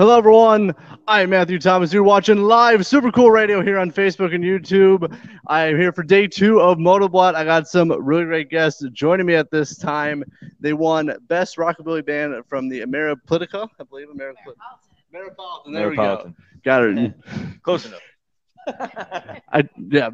Hello, 0.00 0.16
everyone. 0.16 0.74
I'm 1.06 1.28
Matthew 1.28 1.58
Thomas. 1.58 1.92
You're 1.92 2.02
watching 2.02 2.38
live 2.38 2.86
Super 2.86 3.12
Cool 3.12 3.30
Radio 3.30 3.62
here 3.62 3.78
on 3.78 3.90
Facebook 3.90 4.34
and 4.34 4.42
YouTube. 4.42 5.14
I 5.46 5.66
am 5.66 5.76
here 5.78 5.92
for 5.92 6.02
day 6.02 6.26
two 6.26 6.58
of 6.58 6.78
Motoblot. 6.78 7.34
I 7.34 7.44
got 7.44 7.68
some 7.68 7.92
really 8.02 8.24
great 8.24 8.48
guests 8.48 8.82
joining 8.92 9.26
me 9.26 9.34
at 9.34 9.50
this 9.50 9.76
time. 9.76 10.24
They 10.58 10.72
won 10.72 11.14
Best 11.28 11.58
Rockabilly 11.58 12.06
Band 12.06 12.34
from 12.48 12.70
the 12.70 12.80
Ameripolitica, 12.80 13.68
I 13.78 13.84
believe. 13.84 14.08
Ameripolitan. 14.08 14.54
Ameripolitan. 15.14 15.74
There 15.74 15.90
we 15.90 15.96
go. 15.96 16.32
Got 16.64 16.84
it. 16.84 17.14
Close 17.62 17.84
enough. 17.84 18.00
I 19.52 19.68
yeah, 19.90 20.08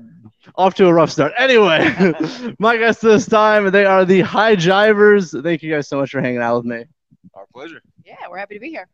off 0.56 0.74
to 0.74 0.88
a 0.88 0.92
rough 0.92 1.12
start. 1.12 1.32
Anyway, 1.38 2.12
my 2.58 2.76
guests 2.76 3.02
this 3.02 3.26
time 3.26 3.70
they 3.70 3.84
are 3.84 4.04
the 4.04 4.22
Hi-Jivers. 4.22 5.44
Thank 5.44 5.62
you 5.62 5.72
guys 5.72 5.86
so 5.86 6.00
much 6.00 6.10
for 6.10 6.20
hanging 6.20 6.42
out 6.42 6.56
with 6.56 6.66
me. 6.66 6.86
Our 7.34 7.46
pleasure. 7.54 7.80
Yeah, 8.04 8.16
we're 8.28 8.38
happy 8.38 8.54
to 8.54 8.60
be 8.60 8.70
here. 8.70 8.88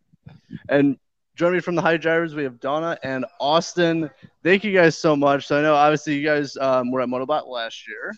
And 0.69 0.97
joining 1.37 1.55
me 1.55 1.61
from 1.61 1.75
the 1.75 1.83
Hi-Jivers, 1.83 2.35
we 2.35 2.45
have 2.45 2.61
Donna 2.61 2.99
and 3.03 3.25
Austin. 3.41 4.11
Thank 4.43 4.65
you 4.65 4.73
guys 4.73 4.97
so 4.97 5.17
much. 5.17 5.47
So 5.47 5.59
I 5.59 5.63
know 5.63 5.75
obviously 5.75 6.15
you 6.17 6.25
guys 6.25 6.57
um, 6.57 6.91
were 6.91 7.01
at 7.01 7.09
Motoblot 7.09 7.47
last 7.47 7.87
year. 7.89 8.13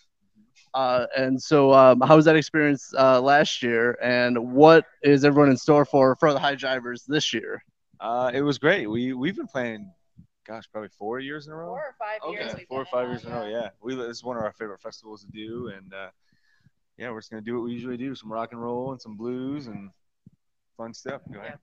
Uh, 0.74 1.06
and 1.16 1.40
so, 1.40 1.72
um, 1.72 2.00
how 2.00 2.16
was 2.16 2.24
that 2.24 2.34
experience 2.34 2.92
uh, 2.98 3.20
last 3.20 3.62
year, 3.62 3.96
and 4.02 4.36
what 4.52 4.84
is 5.04 5.24
everyone 5.24 5.48
in 5.48 5.56
store 5.56 5.84
for 5.84 6.16
for 6.16 6.32
the 6.32 6.38
Hi-Jivers 6.40 7.06
this 7.06 7.32
year? 7.32 7.62
Uh, 8.00 8.32
it 8.34 8.40
was 8.42 8.58
great. 8.58 8.88
We 8.90 9.12
we've 9.12 9.36
been 9.36 9.46
playing, 9.46 9.88
gosh, 10.44 10.64
probably 10.72 10.88
four 10.88 11.20
years 11.20 11.46
in 11.46 11.52
a 11.52 11.56
row. 11.56 11.68
Four 11.68 11.78
or 11.78 11.94
five 11.96 12.20
Okay. 12.28 12.42
years. 12.42 12.54
we've 12.56 12.66
four 12.66 12.82
or 12.82 12.86
five 12.86 13.08
years 13.08 13.24
in 13.24 13.30
a 13.30 13.36
row. 13.36 13.46
Yeah, 13.46 13.68
we 13.80 13.94
this 13.94 14.16
is 14.16 14.24
one 14.24 14.36
of 14.36 14.42
our 14.42 14.52
favorite 14.52 14.80
festivals 14.80 15.20
to 15.22 15.28
do, 15.28 15.68
and 15.68 15.94
uh, 15.94 16.08
yeah, 16.98 17.08
we're 17.12 17.20
just 17.20 17.30
gonna 17.30 17.40
do 17.40 17.54
what 17.54 17.62
we 17.62 17.72
usually 17.72 17.96
do: 17.96 18.12
some 18.16 18.32
rock 18.32 18.50
and 18.50 18.60
roll 18.60 18.90
and 18.90 19.00
some 19.00 19.16
blues 19.16 19.68
and 19.68 19.90
fun 20.76 20.92
stuff. 20.92 21.22
Go 21.32 21.38
ahead. 21.38 21.58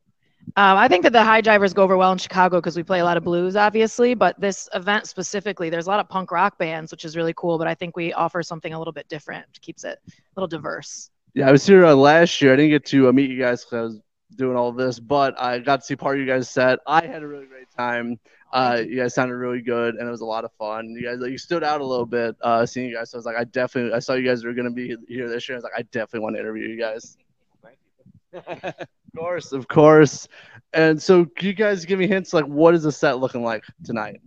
Um, 0.58 0.78
I 0.78 0.88
think 0.88 1.04
that 1.04 1.14
the 1.14 1.24
Hi-Jivers 1.24 1.74
go 1.74 1.84
over 1.84 1.96
well 1.96 2.12
in 2.12 2.18
Chicago 2.18 2.58
because 2.58 2.76
we 2.76 2.84
play 2.84 3.00
a 3.00 3.06
lot 3.06 3.16
of 3.16 3.24
blues, 3.24 3.56
obviously. 3.56 4.14
But 4.14 4.40
this 4.40 4.68
event 4.74 5.08
specifically, 5.08 5.70
there's 5.70 5.88
a 5.88 5.90
lot 5.90 6.00
of 6.00 6.10
punk 6.10 6.32
rock 6.32 6.58
bands, 6.58 6.92
which 6.92 7.06
is 7.06 7.16
really 7.16 7.34
cool. 7.38 7.58
But 7.58 7.68
I 7.68 7.76
think 7.76 7.96
we 7.96 8.12
offer 8.14 8.44
something 8.44 8.74
a 8.74 8.78
little 8.78 8.94
bit 8.94 9.08
different, 9.08 9.48
which 9.48 9.62
keeps 9.62 9.84
it 9.84 10.00
a 10.08 10.12
little 10.36 10.48
diverse. 10.48 11.10
Yeah, 11.34 11.48
I 11.48 11.52
was 11.52 11.66
here 11.66 11.86
uh, 11.86 11.96
last 11.96 12.42
year. 12.42 12.54
I 12.54 12.56
didn't 12.58 12.72
get 12.72 12.86
to 12.88 13.08
uh, 13.08 13.12
meet 13.14 13.30
you 13.30 13.40
guys 13.40 13.64
because 13.64 13.78
I 13.78 13.82
was 13.82 14.02
doing 14.36 14.58
all 14.58 14.74
this, 14.74 15.00
but 15.00 15.40
I 15.40 15.60
got 15.60 15.80
to 15.80 15.86
see 15.86 15.96
part 15.96 16.20
of 16.20 16.26
you 16.26 16.28
guys' 16.28 16.50
set. 16.50 16.80
I 16.86 17.06
had 17.06 17.24
a 17.24 17.28
really 17.28 17.46
great 17.46 17.70
time. 17.78 18.20
Uh, 18.52 18.82
you 18.86 18.98
guys 18.98 19.14
sounded 19.14 19.36
really 19.36 19.62
good, 19.62 19.96
and 19.96 20.06
it 20.06 20.12
was 20.12 20.20
a 20.20 20.26
lot 20.26 20.44
of 20.44 20.52
fun. 20.60 20.90
You 20.90 21.04
guys, 21.04 21.20
like, 21.20 21.32
you 21.32 21.38
stood 21.38 21.64
out 21.64 21.80
a 21.80 21.86
little 21.86 22.06
bit 22.06 22.36
uh, 22.42 22.66
seeing 22.66 22.90
you 22.90 22.96
guys. 22.96 23.12
So 23.12 23.18
I 23.18 23.20
was 23.20 23.26
like, 23.26 23.38
I 23.38 23.46
definitely, 23.46 23.94
I 23.94 24.00
saw 24.00 24.14
you 24.14 24.28
guys 24.28 24.44
were 24.44 24.54
gonna 24.54 24.72
be 24.72 24.98
here 25.08 25.30
this 25.30 25.48
year. 25.48 25.56
I 25.56 25.60
was 25.60 25.64
like, 25.64 25.74
I 25.78 25.84
definitely 25.84 26.20
want 26.22 26.36
to 26.36 26.42
interview 26.42 26.68
you 26.68 26.78
guys. 26.78 27.16
Thank 28.34 28.64
you. 28.64 28.70
Of 28.70 28.88
course, 29.18 29.52
of 29.52 29.68
course. 29.68 30.28
And 30.74 31.02
so, 31.02 31.26
can 31.26 31.48
you 31.48 31.54
guys 31.54 31.86
give 31.86 32.00
me 32.00 32.08
hints? 32.08 32.34
Like, 32.34 32.46
what 32.46 32.74
is 32.74 32.84
the 32.84 32.92
set 32.92 33.20
looking 33.20 33.44
like 33.44 33.64
tonight? 33.84 34.22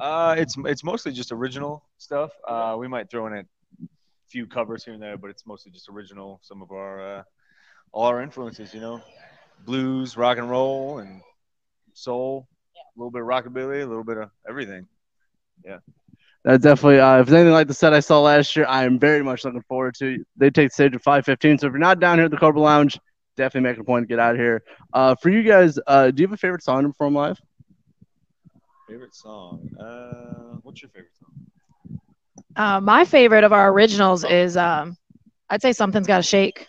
Uh, 0.00 0.34
it's 0.36 0.56
it's 0.64 0.82
mostly 0.82 1.12
just 1.12 1.32
original 1.32 1.84
stuff. 1.98 2.32
Uh, 2.46 2.76
we 2.78 2.88
might 2.88 3.08
throw 3.08 3.26
in 3.28 3.32
a 3.34 3.44
few 4.28 4.46
covers 4.46 4.84
here 4.84 4.94
and 4.94 5.02
there, 5.02 5.16
but 5.16 5.30
it's 5.30 5.46
mostly 5.46 5.70
just 5.70 5.88
original. 5.88 6.40
Some 6.42 6.60
of 6.60 6.72
our 6.72 7.18
uh, 7.18 7.22
all 7.92 8.04
our 8.04 8.20
influences, 8.20 8.74
you 8.74 8.80
know, 8.80 9.00
blues, 9.64 10.16
rock 10.16 10.38
and 10.38 10.50
roll, 10.50 10.98
and 10.98 11.22
soul. 11.94 12.48
A 12.74 12.98
little 12.98 13.10
bit 13.10 13.22
of 13.22 13.28
rockabilly, 13.28 13.82
a 13.82 13.86
little 13.86 14.04
bit 14.04 14.18
of 14.18 14.30
everything. 14.48 14.86
That 16.46 16.62
definitely, 16.62 17.00
uh, 17.00 17.18
if 17.18 17.26
it's 17.26 17.32
anything 17.34 17.52
like 17.52 17.66
the 17.66 17.74
set 17.74 17.92
I 17.92 17.98
saw 17.98 18.20
last 18.20 18.54
year, 18.54 18.66
I 18.68 18.84
am 18.84 19.00
very 19.00 19.20
much 19.20 19.44
looking 19.44 19.62
forward 19.62 19.96
to. 19.96 20.24
They 20.36 20.48
take 20.48 20.68
the 20.68 20.74
stage 20.74 20.94
at 20.94 21.02
5:15. 21.02 21.58
So 21.58 21.66
if 21.66 21.72
you're 21.72 21.80
not 21.80 21.98
down 21.98 22.18
here 22.18 22.26
at 22.26 22.30
the 22.30 22.36
Cobra 22.36 22.60
Lounge, 22.60 23.00
definitely 23.36 23.68
make 23.68 23.78
a 23.78 23.84
point 23.84 24.04
to 24.04 24.06
get 24.06 24.20
out 24.20 24.36
of 24.36 24.40
here. 24.40 24.62
Uh, 24.92 25.16
for 25.16 25.28
you 25.28 25.42
guys, 25.42 25.76
uh, 25.88 26.12
do 26.12 26.22
you 26.22 26.28
have 26.28 26.34
a 26.34 26.36
favorite 26.36 26.62
song 26.62 26.84
to 26.84 26.88
perform 26.90 27.14
live? 27.14 27.36
Favorite 28.88 29.12
song? 29.12 29.68
Uh, 29.76 30.58
what's 30.62 30.80
your 30.82 30.88
favorite 30.90 31.10
song? 31.18 31.98
Uh, 32.54 32.80
my 32.80 33.04
favorite 33.04 33.42
of 33.42 33.52
our 33.52 33.72
originals 33.72 34.22
is, 34.22 34.56
um, 34.56 34.96
I'd 35.50 35.62
say 35.62 35.72
something's 35.72 36.06
got 36.06 36.18
to 36.18 36.22
shake. 36.22 36.68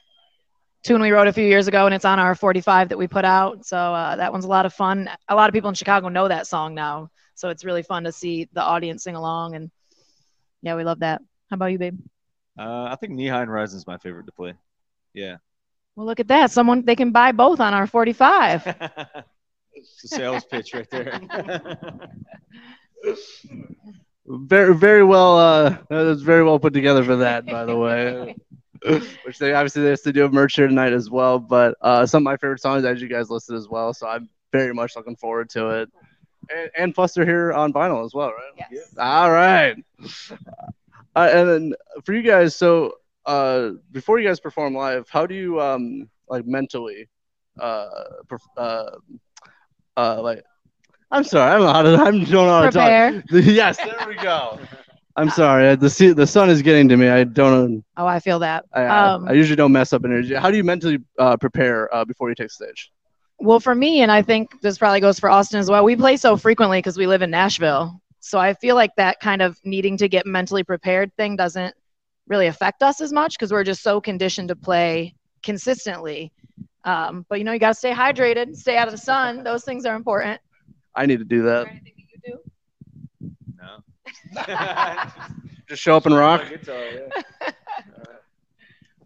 Tune 0.84 1.02
we 1.02 1.12
wrote 1.12 1.28
a 1.28 1.34
few 1.34 1.46
years 1.46 1.68
ago, 1.68 1.86
and 1.86 1.94
it's 1.94 2.04
on 2.06 2.18
our 2.18 2.34
45 2.34 2.90
that 2.90 2.98
we 2.98 3.08
put 3.08 3.26
out. 3.26 3.64
So 3.64 3.78
uh, 3.78 4.16
that 4.16 4.32
one's 4.32 4.46
a 4.46 4.50
lot 4.50 4.66
of 4.66 4.74
fun. 4.74 5.08
A 5.28 5.36
lot 5.36 5.50
of 5.50 5.54
people 5.54 5.70
in 5.70 5.76
Chicago 5.76 6.10
know 6.10 6.28
that 6.28 6.48
song 6.48 6.74
now, 6.74 7.10
so 7.36 7.50
it's 7.50 7.64
really 7.64 7.84
fun 7.84 8.06
to 8.06 8.12
see 8.12 8.50
the 8.54 8.64
audience 8.64 9.04
sing 9.04 9.16
along. 9.16 9.56
And 9.56 9.70
yeah, 10.68 10.76
we 10.76 10.84
love 10.84 11.00
that. 11.00 11.22
How 11.50 11.56
about 11.56 11.68
you, 11.68 11.80
babe? 11.80 11.98
Uh, 12.60 12.84
I 12.92 12.98
think 13.00 13.14
Knee 13.14 13.28
High 13.28 13.44
and 13.44 13.52
Rising 13.52 13.78
is 13.78 13.88
my 13.88 13.98
favorite 13.98 14.26
to 14.26 14.34
play. 14.34 14.54
Yeah. 15.14 15.38
Well, 15.96 16.06
look 16.06 16.20
at 16.20 16.28
that. 16.28 16.52
Someone 16.52 16.84
they 16.84 16.96
can 16.96 17.12
buy 17.12 17.32
both 17.32 17.62
on 17.62 17.74
our 17.74 17.88
45. 17.88 18.68
it's 19.74 20.04
a 20.04 20.08
sales 20.10 20.44
pitch 20.44 20.74
right 20.74 20.90
there. 20.90 21.22
Very, 24.30 24.76
very 24.76 25.06
well. 25.06 25.38
Uh, 25.38 25.70
that 25.90 26.02
was 26.04 26.22
very 26.22 26.44
well 26.44 26.60
put 26.60 26.74
together 26.74 27.02
for 27.02 27.16
that, 27.16 27.46
by 27.46 27.64
the 27.64 27.78
way. 27.78 28.36
Which 29.24 29.40
they 29.40 29.54
obviously 29.54 29.84
they 29.84 29.92
have 29.92 30.02
to 30.02 30.12
do 30.12 30.26
a 30.26 30.30
merch 30.30 30.56
here 30.56 30.68
tonight 30.68 30.92
as 30.92 31.10
well. 31.10 31.40
But 31.40 31.76
uh, 31.80 32.06
some 32.06 32.24
of 32.24 32.26
my 32.26 32.36
favorite 32.36 32.60
songs, 32.60 32.84
as 32.84 33.02
you 33.02 33.08
guys 33.08 33.30
listed 33.30 33.56
as 33.56 33.70
well. 33.70 33.94
So 33.94 34.06
I'm 34.06 34.28
very 34.52 34.74
much 34.74 34.98
looking 34.98 35.16
forward 35.16 35.50
to 35.52 35.70
it. 35.70 35.90
And, 36.54 36.70
and 36.78 36.94
plus, 36.94 37.14
they're 37.14 37.26
here 37.26 37.54
on 37.54 37.72
vinyl 37.72 38.06
as 38.06 38.14
well, 38.14 38.32
right? 38.32 38.68
Yes. 38.70 38.94
All 38.98 39.32
right. 39.32 39.78
Uh, 41.18 41.30
and 41.34 41.50
then 41.50 41.74
for 42.06 42.14
you 42.14 42.22
guys, 42.22 42.56
so 42.56 42.94
uh, 43.26 43.72
before 43.92 44.20
you 44.20 44.28
guys 44.28 44.40
perform 44.40 44.76
live, 44.76 45.08
how 45.10 45.26
do 45.26 45.36
you 45.36 45.60
um 45.60 46.08
like 46.30 46.46
mentally 46.46 47.10
uh, 47.60 47.88
uh, 48.58 48.90
uh 49.98 50.22
like 50.22 50.44
I'm 51.12 51.24
sorry, 51.24 51.52
I 51.52 51.58
don't 51.58 51.66
know 51.66 51.74
how 51.74 51.82
to 51.82 51.94
I 52.08 52.12
don't 52.12 52.30
know 52.32 52.50
how 52.50 52.62
to 52.70 52.72
talk. 52.72 53.24
Prepare. 53.24 53.24
yes, 53.52 53.78
there 53.78 54.08
we 54.08 54.16
go. 54.16 54.60
I'm 55.16 55.30
sorry. 55.32 55.76
The 55.76 55.90
se- 55.90 56.14
the 56.14 56.28
sun 56.28 56.50
is 56.50 56.62
getting 56.62 56.88
to 56.90 56.98
me. 56.98 57.08
I 57.10 57.24
don't. 57.24 57.84
Oh, 57.98 58.06
I 58.06 58.20
feel 58.20 58.40
that. 58.40 58.66
I, 58.74 58.82
I- 58.82 59.14
Um, 59.14 59.28
I 59.28 59.34
usually 59.34 59.56
don't 59.56 59.72
mess 59.72 59.92
up 59.94 60.06
energy. 60.06 60.36
How 60.36 60.52
do 60.52 60.58
you 60.58 60.64
mentally 60.64 61.00
uh, 61.18 61.36
prepare 61.38 61.94
uh, 61.94 62.06
before 62.06 62.30
you 62.30 62.36
take 62.36 62.52
stage? 62.52 62.92
Well, 63.40 63.60
for 63.60 63.74
me, 63.74 64.02
and 64.02 64.12
I 64.12 64.22
think 64.22 64.62
this 64.62 64.78
probably 64.78 65.00
goes 65.00 65.20
for 65.20 65.30
Austin 65.30 65.60
as 65.60 65.70
well, 65.70 65.84
we 65.84 65.96
play 65.96 66.18
so 66.18 66.38
frequently 66.38 66.80
because 66.80 66.98
we 66.98 67.08
live 67.08 67.22
in 67.22 67.32
Nashville. 67.32 68.00
So 68.28 68.40
I 68.40 68.54
feel 68.56 68.76
like 68.76 68.92
that 68.98 69.22
kind 69.22 69.42
of 69.42 69.58
needing 69.64 69.96
to 69.98 70.10
get 70.10 70.26
mentally 70.26 70.62
prepared 70.64 71.16
thing 71.16 71.38
doesn't 71.38 71.74
really 72.28 72.48
affect 72.48 72.84
us 72.84 73.00
as 73.00 73.14
much 73.14 73.38
because 73.38 73.54
we're 73.54 73.64
just 73.64 73.82
so 73.82 74.02
conditioned 74.02 74.50
to 74.50 74.56
play 74.56 75.16
consistently. 75.44 76.34
Um, 76.84 77.26
but 77.30 77.38
you 77.40 77.46
know, 77.46 77.54
you 77.54 77.60
got 77.60 77.70
to 77.70 77.74
stay 77.74 77.94
hydrated, 77.94 78.56
stay 78.58 78.76
out 78.76 78.88
of 78.90 78.92
the 78.92 78.98
sun. 78.98 79.44
Those 79.46 79.64
things 79.64 79.86
are 79.86 79.96
important. 79.96 80.42
I 80.94 81.06
need 81.06 81.20
to 81.20 81.26
do 81.26 81.38
Is 81.38 81.44
there 81.46 81.64
that. 81.64 81.68
anything 81.72 81.94
that 81.96 82.28
you 82.28 82.40
do? 83.22 83.32
no. 83.58 85.42
Just 85.70 85.82
show 85.82 85.96
up 85.96 86.06
and 86.06 86.16
rock. 86.16 86.50
Guitar, 86.50 86.84
yeah. 86.84 87.22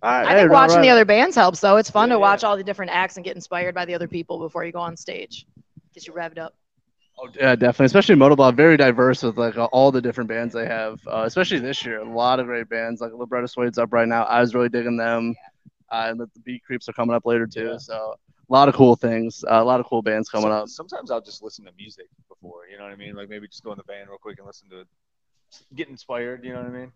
All 0.03 0.09
right, 0.09 0.25
I 0.25 0.29
hey, 0.29 0.35
think 0.39 0.49
right, 0.49 0.51
watching 0.51 0.81
the 0.81 0.89
other 0.89 1.05
bands 1.05 1.35
helps, 1.35 1.59
though. 1.59 1.77
It's 1.77 1.91
fun 1.91 2.09
Yeah, 2.09 2.15
to 2.15 2.17
yeah. 2.17 2.21
watch 2.21 2.43
all 2.43 2.57
the 2.57 2.63
different 2.63 2.91
acts 2.91 3.17
and 3.17 3.23
get 3.23 3.35
inspired 3.35 3.75
by 3.75 3.85
the 3.85 3.93
other 3.93 4.07
people 4.07 4.39
before 4.39 4.65
you 4.65 4.71
go 4.71 4.79
on 4.79 4.97
stage. 4.97 5.45
Gets 5.93 6.07
you 6.07 6.13
revved 6.13 6.39
up. 6.39 6.55
Oh, 7.21 7.29
yeah, 7.39 7.55
definitely. 7.55 7.85
Especially 7.85 8.15
Motoblot, 8.15 8.55
very 8.55 8.77
diverse 8.77 9.21
with 9.21 9.37
like 9.37 9.55
all 9.71 9.91
the 9.91 10.01
different 10.01 10.27
bands 10.27 10.53
they 10.53 10.65
have. 10.65 10.99
Uh, 11.05 11.23
especially 11.25 11.59
this 11.59 11.85
year, 11.85 11.99
a 11.99 12.09
lot 12.09 12.39
of 12.39 12.47
great 12.47 12.67
bands. 12.67 12.99
Like 12.99 13.11
Libretto 13.13 13.45
Suede's 13.45 13.77
up 13.77 13.93
right 13.93 14.07
now. 14.07 14.23
I 14.23 14.39
was 14.39 14.55
really 14.55 14.69
digging 14.69 14.97
them. 14.97 15.35
Uh, 15.91 16.07
and 16.09 16.19
the, 16.19 16.27
the 16.33 16.39
Beat 16.39 16.63
Creeps 16.63 16.89
are 16.89 16.93
coming 16.93 17.15
up 17.15 17.25
later 17.25 17.45
too. 17.45 17.71
Yeah. 17.71 17.77
So 17.77 18.15
a 18.49 18.51
lot 18.51 18.69
of 18.69 18.75
cool 18.75 18.95
things. 18.95 19.43
Uh, 19.43 19.61
a 19.61 19.63
lot 19.63 19.79
of 19.79 19.85
cool 19.85 20.01
bands 20.01 20.29
coming 20.29 20.45
Some- 20.45 20.51
up. 20.51 20.69
Sometimes 20.69 21.11
I'll 21.11 21.21
just 21.21 21.43
listen 21.43 21.65
to 21.65 21.71
music 21.77 22.07
before, 22.27 22.61
you 22.71 22.77
know 22.77 22.83
what 22.83 22.93
I 22.93 22.95
mean? 22.95 23.15
Like 23.15 23.29
maybe 23.29 23.47
just 23.47 23.63
go 23.63 23.71
in 23.71 23.77
the 23.77 23.83
van 23.83 24.07
real 24.07 24.17
quick 24.17 24.39
and 24.39 24.47
listen 24.47 24.69
to 24.69 24.79
it. 24.81 24.88
Get 25.75 25.89
inspired, 25.89 26.43
you 26.43 26.53
know 26.53 26.61
what 26.61 26.71
I 26.71 26.73
mean? 26.73 26.91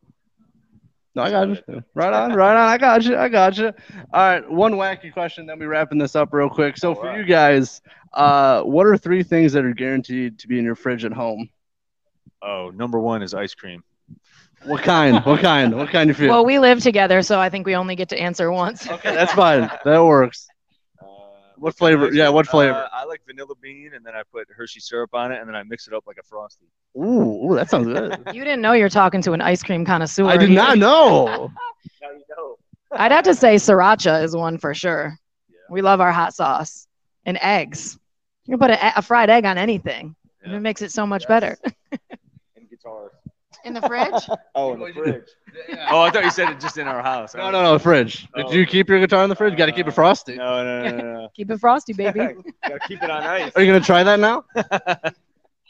No, 1.15 1.23
I 1.23 1.31
got 1.31 1.47
you. 1.47 1.83
Right 1.93 2.13
on, 2.13 2.33
right 2.33 2.51
on. 2.51 2.67
I 2.69 2.77
got 2.77 3.03
you. 3.05 3.15
I 3.17 3.29
got 3.29 3.57
you. 3.57 3.67
All 3.67 3.73
right, 4.13 4.49
one 4.51 4.73
wacky 4.73 5.13
question, 5.13 5.45
then 5.45 5.57
we 5.57 5.65
wrapping 5.65 5.97
this 5.97 6.15
up 6.15 6.33
real 6.33 6.49
quick. 6.49 6.75
So 6.75 6.89
All 6.89 6.95
for 6.95 7.05
right. 7.07 7.19
you 7.19 7.25
guys, 7.25 7.81
uh, 8.13 8.61
what 8.63 8.85
are 8.85 8.97
three 8.97 9.23
things 9.23 9.53
that 9.53 9.63
are 9.63 9.73
guaranteed 9.73 10.37
to 10.39 10.47
be 10.47 10.59
in 10.59 10.65
your 10.65 10.75
fridge 10.75 11.05
at 11.05 11.13
home? 11.13 11.49
Oh, 12.41 12.69
number 12.75 12.99
one 12.99 13.23
is 13.23 13.33
ice 13.33 13.53
cream. 13.55 13.81
What 14.65 14.81
kind? 14.81 15.23
what 15.25 15.39
kind? 15.39 15.75
What 15.75 15.89
kind 15.89 16.09
of 16.09 16.17
food? 16.17 16.29
Well, 16.29 16.45
we 16.45 16.59
live 16.59 16.81
together, 16.81 17.21
so 17.21 17.39
I 17.39 17.49
think 17.49 17.65
we 17.65 17.75
only 17.75 17.95
get 17.95 18.09
to 18.09 18.19
answer 18.19 18.51
once. 18.51 18.87
okay, 18.89 19.15
that's 19.15 19.33
fine. 19.33 19.69
That 19.85 20.03
works. 20.03 20.47
What 21.57 21.75
flavor? 21.75 22.13
Yeah, 22.13 22.29
what 22.29 22.47
flavor? 22.47 22.75
Uh, 22.75 22.87
I 22.91 23.05
like 23.05 23.21
vanilla 23.25 23.55
bean, 23.61 23.91
and 23.95 24.05
then 24.05 24.13
I 24.15 24.21
put 24.31 24.47
Hershey 24.55 24.79
syrup 24.79 25.13
on 25.13 25.31
it, 25.31 25.39
and 25.39 25.47
then 25.47 25.55
I 25.55 25.63
mix 25.63 25.87
it 25.87 25.93
up 25.93 26.03
like 26.07 26.17
a 26.19 26.23
frosty. 26.23 26.65
Ooh, 26.97 27.51
ooh, 27.51 27.55
that 27.55 27.69
sounds 27.69 27.87
good. 27.87 28.21
You 28.33 28.43
didn't 28.43 28.61
know 28.61 28.73
you're 28.73 28.89
talking 28.89 29.21
to 29.23 29.33
an 29.33 29.41
ice 29.41 29.63
cream 29.63 29.85
connoisseur. 29.85 30.25
I 30.25 30.37
did 30.37 30.49
either. 30.51 30.55
not 30.61 30.77
know. 30.77 31.51
Now 32.01 32.11
you 32.11 32.23
know. 32.37 32.55
I'd 32.91 33.11
have 33.11 33.23
to 33.25 33.33
say 33.35 33.55
sriracha 33.55 34.23
is 34.23 34.35
one 34.35 34.57
for 34.57 34.73
sure. 34.73 35.17
Yeah. 35.49 35.55
We 35.69 35.81
love 35.81 36.01
our 36.01 36.11
hot 36.11 36.33
sauce 36.33 36.87
and 37.25 37.37
eggs. 37.41 37.97
You 38.45 38.57
can 38.57 38.59
put 38.67 38.71
a, 38.71 38.99
a 38.99 39.01
fried 39.01 39.29
egg 39.29 39.45
on 39.45 39.57
anything. 39.57 40.15
Yeah. 40.45 40.55
It 40.55 40.59
makes 40.61 40.81
it 40.81 40.91
so 40.91 41.05
much 41.07 41.23
Yes. 41.23 41.27
better. 41.27 41.57
And 43.65 43.75
guitars. 43.75 43.89
In 43.91 44.09
the 44.09 44.21
fridge? 44.29 44.39
Oh, 44.55 44.73
in 44.73 44.79
the 44.79 44.93
fridge. 44.93 45.23
Oh, 45.89 46.01
I 46.01 46.11
thought 46.11 46.23
you 46.23 46.31
said 46.31 46.49
it 46.49 46.59
just 46.59 46.77
in 46.77 46.87
our 46.87 47.01
house. 47.01 47.35
No, 47.35 47.51
no, 47.51 47.61
no, 47.63 47.73
the 47.73 47.79
fridge. 47.79 48.27
Oh. 48.35 48.49
Do 48.49 48.57
you 48.57 48.65
keep 48.65 48.87
your 48.89 48.99
guitar 48.99 49.23
in 49.23 49.29
the 49.29 49.35
fridge? 49.35 49.51
You 49.51 49.57
got 49.57 49.65
to 49.67 49.71
keep 49.73 49.87
it 49.87 49.91
frosty. 49.91 50.35
No, 50.35 50.63
no, 50.63 50.83
no, 50.89 50.97
no. 50.97 51.13
no. 51.21 51.27
Keep 51.35 51.51
it 51.51 51.59
frosty, 51.59 51.93
baby. 51.97 52.19
Gotta 52.19 52.79
keep 52.87 53.03
it 53.03 53.09
on 53.09 53.23
ice. 53.25 53.51
Are 53.55 53.61
you 53.61 53.67
gonna 53.67 53.83
try 53.83 54.03
that 54.03 54.19
now? 54.19 54.45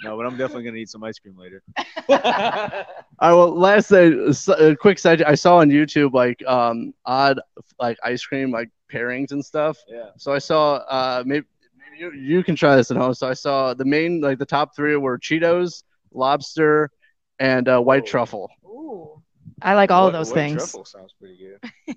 no, 0.04 0.18
but 0.18 0.26
I'm 0.26 0.38
definitely 0.38 0.64
gonna 0.66 0.78
eat 0.78 0.90
some 0.90 1.04
ice 1.04 1.18
cream 1.18 1.36
later. 1.38 1.64
All 2.10 2.16
right. 2.18 2.86
Well, 3.22 3.58
last 3.58 3.92
s- 3.92 4.48
uh, 4.50 4.76
quick 4.80 5.00
side, 5.00 5.24
I 5.24 5.36
saw 5.36 5.58
on 5.58 5.70
YouTube 5.70 6.14
like 6.14 6.46
um 6.46 6.94
odd 7.06 7.40
like 7.80 7.98
ice 8.04 8.24
cream 8.24 8.52
like 8.52 8.70
pairings 8.92 9.32
and 9.32 9.44
stuff. 9.44 9.78
yeah. 9.88 10.10
So 10.18 10.32
I 10.34 10.38
saw 10.40 10.76
uh 10.76 11.24
maybe, 11.26 11.46
maybe 11.78 12.00
you, 12.00 12.12
you 12.38 12.44
can 12.44 12.56
try 12.56 12.76
this 12.76 12.92
at 12.92 12.98
home. 12.98 13.14
So 13.14 13.28
I 13.28 13.34
saw 13.34 13.74
the 13.74 13.86
main 13.86 14.22
like 14.22 14.38
the 14.38 14.46
top 14.46 14.76
three 14.76 14.96
were 14.98 15.18
Cheetos, 15.18 15.84
lobster, 16.14 16.92
and 17.40 17.68
uh, 17.68 17.80
white 17.80 18.04
Oh. 18.04 18.06
truffle. 18.06 18.50
Ooh. 18.66 19.22
I 19.62 19.74
like 19.76 19.92
all 19.92 20.08
of 20.08 20.14
White- 20.14 20.20
those 20.20 20.30
white 20.30 20.36
things. 20.36 20.56
Truffle 20.58 20.86
sounds 20.86 21.14
pretty 21.20 21.38
good. 21.38 21.96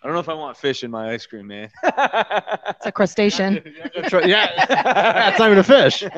I 0.00 0.06
don't 0.06 0.12
know 0.14 0.20
if 0.20 0.28
I 0.28 0.34
want 0.34 0.56
fish 0.56 0.84
in 0.84 0.90
my 0.92 1.10
ice 1.12 1.26
cream, 1.26 1.48
man. 1.48 1.68
It's 1.82 2.86
a 2.86 2.92
crustacean. 2.92 3.54
Yeah, 3.96 4.24
yeah, 4.26 5.28
it's 5.30 5.38
not 5.40 5.46
even 5.46 5.58
a 5.58 5.62
fish. 5.64 6.02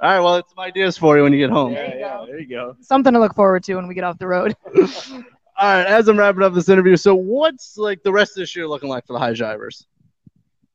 All 0.00 0.08
right. 0.08 0.20
Well, 0.20 0.36
it's 0.36 0.50
some 0.50 0.60
ideas 0.64 0.96
for 0.96 1.16
you 1.16 1.22
when 1.22 1.32
you 1.32 1.38
get 1.38 1.50
home. 1.50 1.72
Yeah, 1.72 1.82
There 1.88 1.94
you 1.94 2.00
yeah, 2.00 2.16
go. 2.16 2.26
there 2.26 2.40
you 2.40 2.48
go. 2.48 2.76
Something 2.80 3.12
to 3.12 3.18
look 3.20 3.34
forward 3.34 3.62
to 3.64 3.74
when 3.76 3.86
we 3.86 3.94
get 3.94 4.04
off 4.04 4.18
the 4.18 4.26
road. 4.26 4.56
All 4.74 5.22
right. 5.58 5.86
As 5.86 6.08
I'm 6.08 6.18
wrapping 6.18 6.42
up 6.42 6.54
this 6.54 6.68
interview, 6.70 6.96
so 6.96 7.14
what's 7.14 7.76
like 7.76 8.02
the 8.02 8.12
rest 8.12 8.32
of 8.32 8.36
this 8.42 8.56
year 8.56 8.66
looking 8.66 8.88
like 8.88 9.06
for 9.06 9.12
the 9.12 9.18
Hi-Jivers? 9.18 9.84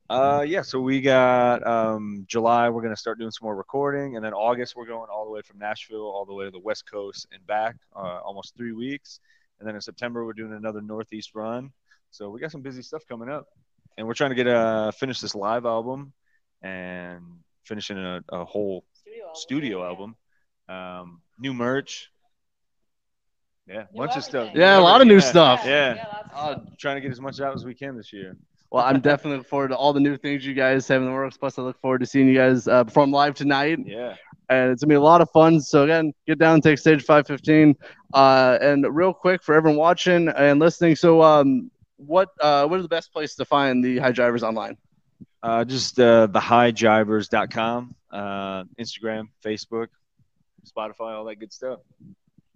Uh, 0.08 0.44
yeah. 0.46 0.62
So 0.62 0.80
we 0.80 1.00
got 1.00 1.66
um, 1.66 2.24
July. 2.28 2.68
We're 2.68 2.82
gonna 2.82 2.96
start 2.96 3.18
doing 3.18 3.30
some 3.30 3.46
more 3.46 3.56
recording, 3.56 4.16
and 4.16 4.24
then 4.24 4.32
August 4.32 4.76
we're 4.76 4.86
going 4.86 5.08
all 5.10 5.24
the 5.24 5.30
way 5.30 5.42
from 5.42 5.58
Nashville 5.58 6.00
all 6.02 6.24
the 6.24 6.34
way 6.34 6.44
to 6.44 6.50
the 6.50 6.60
West 6.60 6.88
Coast 6.90 7.26
and 7.32 7.44
back, 7.46 7.76
uh, 7.94 8.20
almost 8.24 8.56
three 8.56 8.72
weeks. 8.72 9.20
And 9.58 9.66
then 9.68 9.74
in 9.74 9.80
September 9.80 10.24
we're 10.24 10.32
doing 10.34 10.52
another 10.52 10.80
Northeast 10.80 11.34
run. 11.34 11.72
So 12.10 12.30
we 12.30 12.40
got 12.40 12.52
some 12.52 12.62
busy 12.62 12.82
stuff 12.82 13.02
coming 13.08 13.28
up, 13.28 13.46
and 13.98 14.06
we're 14.06 14.14
trying 14.14 14.30
to 14.30 14.36
get 14.36 14.46
uh 14.46 14.92
finish 14.92 15.20
this 15.20 15.34
live 15.34 15.66
album 15.66 16.12
and 16.62 17.22
finishing 17.64 17.98
a, 17.98 18.20
a 18.30 18.44
whole 18.44 18.84
studio 19.34 19.84
album. 19.84 20.14
Um, 20.68 21.20
new 21.38 21.52
merch. 21.52 22.10
Yeah, 23.68 23.86
New 23.92 23.98
bunch 23.98 24.16
of 24.16 24.22
stuff. 24.22 24.52
Yeah, 24.54 24.78
a 24.78 24.80
lot 24.80 25.00
of 25.00 25.08
new 25.08 25.14
Yeah. 25.14 25.20
stuff. 25.20 25.62
Yeah. 25.64 26.04
Uh, 26.32 26.60
Trying 26.78 26.96
to 26.96 27.00
get 27.00 27.10
as 27.10 27.20
much 27.20 27.40
out 27.40 27.52
as 27.54 27.64
we 27.64 27.74
can 27.74 27.96
this 27.96 28.12
year. 28.12 28.36
Well, 28.76 28.84
I'm 28.84 29.00
definitely 29.00 29.38
looking 29.38 29.48
forward 29.48 29.68
to 29.68 29.76
all 29.76 29.94
the 29.94 30.00
new 30.00 30.18
things 30.18 30.44
you 30.44 30.52
guys 30.52 30.86
have 30.88 31.00
in 31.00 31.06
the 31.06 31.12
works. 31.14 31.38
Plus, 31.38 31.58
I 31.58 31.62
look 31.62 31.80
forward 31.80 32.00
to 32.00 32.06
seeing 32.06 32.28
you 32.28 32.34
guys 32.34 32.68
uh, 32.68 32.84
perform 32.84 33.10
live 33.10 33.34
tonight. 33.34 33.78
Yeah. 33.86 34.16
and 34.50 34.70
it's 34.70 34.82
gonna 34.82 34.90
be 34.90 34.96
a 34.96 35.00
lot 35.00 35.22
of 35.22 35.30
fun. 35.30 35.62
So 35.62 35.84
again, 35.84 36.12
get 36.26 36.38
down, 36.38 36.60
take 36.60 36.76
stage 36.76 37.02
515. 37.02 37.74
Uh, 38.12 38.58
and 38.60 38.86
real 38.94 39.14
quick 39.14 39.42
for 39.42 39.54
everyone 39.54 39.78
watching 39.78 40.28
and 40.28 40.60
listening. 40.60 40.94
So 40.94 41.22
um, 41.22 41.70
what 41.96 42.28
uh, 42.42 42.66
what 42.66 42.78
is 42.78 42.84
the 42.84 42.90
best 42.90 43.14
place 43.14 43.34
to 43.36 43.46
find 43.46 43.82
the 43.82 43.96
Hi-Jivers 43.96 44.42
online? 44.42 44.76
Uh, 45.42 45.64
just 45.64 45.98
uh, 45.98 46.28
thehighjivers.com, 46.28 47.94
uh, 48.10 48.64
Instagram, 48.78 49.28
Facebook, 49.42 49.86
Spotify, 50.70 51.16
all 51.16 51.24
that 51.24 51.36
good 51.36 51.50
stuff. 51.54 51.78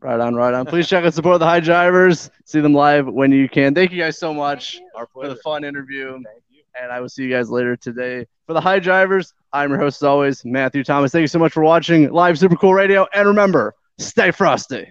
Right 0.00 0.18
on, 0.18 0.34
right 0.34 0.54
on. 0.54 0.64
Please 0.64 0.88
check 0.88 1.04
and 1.04 1.12
support 1.12 1.40
the 1.40 1.44
Hi-Jivers. 1.44 2.30
See 2.46 2.60
them 2.60 2.72
live 2.72 3.06
when 3.06 3.32
you 3.32 3.48
can. 3.48 3.74
Thank 3.74 3.92
you 3.92 4.00
guys 4.00 4.18
so 4.18 4.32
much 4.32 4.80
for 5.12 5.28
the 5.28 5.36
fun 5.36 5.62
interview. 5.62 6.12
Thank 6.12 6.44
you. 6.50 6.62
And 6.80 6.90
I 6.90 7.00
will 7.00 7.08
see 7.10 7.24
you 7.24 7.30
guys 7.30 7.50
later 7.50 7.76
today. 7.76 8.26
For 8.46 8.54
the 8.54 8.60
Hi-Jivers, 8.60 9.34
I'm 9.52 9.70
your 9.70 9.78
host 9.78 9.98
as 9.98 10.04
always, 10.04 10.44
Matthew 10.44 10.84
Thomas. 10.84 11.12
Thank 11.12 11.22
you 11.22 11.26
so 11.28 11.38
much 11.38 11.52
for 11.52 11.62
watching 11.62 12.10
live 12.12 12.38
Super 12.38 12.56
Cool 12.56 12.72
Radio. 12.72 13.06
And 13.12 13.28
remember, 13.28 13.74
stay 13.98 14.30
frosty. 14.30 14.90